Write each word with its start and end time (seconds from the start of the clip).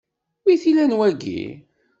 Wi 0.43 0.55
t-ilan 0.61 0.93
wagi? 0.99 1.41